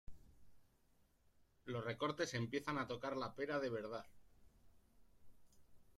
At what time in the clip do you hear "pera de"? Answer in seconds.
3.35-3.69